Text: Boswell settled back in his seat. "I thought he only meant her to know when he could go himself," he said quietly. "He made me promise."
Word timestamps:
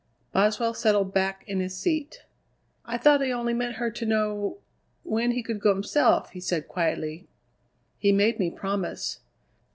Boswell 0.33 0.73
settled 0.73 1.13
back 1.13 1.43
in 1.45 1.59
his 1.59 1.77
seat. 1.77 2.25
"I 2.85 2.97
thought 2.97 3.21
he 3.21 3.31
only 3.31 3.53
meant 3.53 3.75
her 3.75 3.91
to 3.91 4.03
know 4.07 4.57
when 5.03 5.29
he 5.29 5.43
could 5.43 5.59
go 5.59 5.75
himself," 5.75 6.31
he 6.31 6.39
said 6.39 6.67
quietly. 6.67 7.27
"He 7.99 8.11
made 8.11 8.39
me 8.39 8.49
promise." 8.49 9.19